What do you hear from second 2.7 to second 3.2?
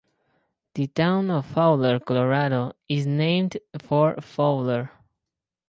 is